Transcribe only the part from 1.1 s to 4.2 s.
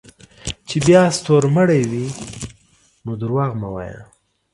ستورمړے وې نو دروغ مه وایه